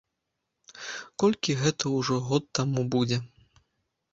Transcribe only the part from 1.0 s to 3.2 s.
Колькі гэта ўжо год таму будзе?